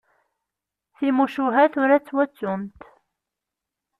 [0.95, 2.79] Timucuha tura ttwattunt.